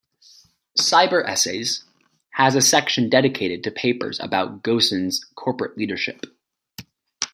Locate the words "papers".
3.69-4.19